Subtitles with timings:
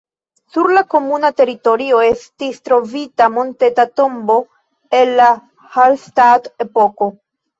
[0.53, 4.39] Sur la komunuma teritorio estis trovita monteta tombo
[5.01, 5.27] el la
[5.75, 7.11] Hallstatt-epoko.